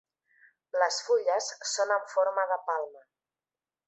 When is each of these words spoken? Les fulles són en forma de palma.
Les 0.83 0.95
fulles 1.09 1.49
són 1.73 1.93
en 1.99 2.07
forma 2.17 2.47
de 2.53 2.57
palma. 2.71 3.05